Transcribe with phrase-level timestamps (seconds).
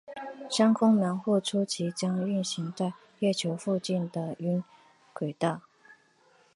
[0.49, 4.63] 深空门户初期将运行在月球附近的晕
[5.13, 5.61] 轨道。